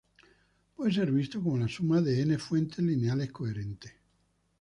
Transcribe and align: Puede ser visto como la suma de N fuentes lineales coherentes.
Puede 0.75 0.93
ser 0.93 1.11
visto 1.11 1.39
como 1.43 1.59
la 1.59 1.67
suma 1.67 2.01
de 2.01 2.21
N 2.23 2.35
fuentes 2.39 2.79
lineales 2.83 3.31
coherentes. 3.31 3.93